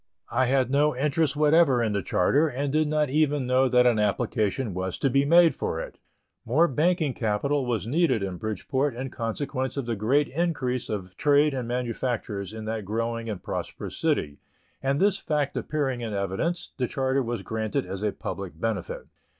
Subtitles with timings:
[0.31, 3.99] I had no interest whatever in the charter, and did not even know that an
[3.99, 5.99] application was to be made for it.
[6.43, 11.53] More banking capital was needed in Bridgeport in consequence of the great increase of trade
[11.53, 14.39] and manufactures in that growing and prosperous city,
[14.81, 19.05] and this fact appearing in evidence, the charter was granted as a public benefit.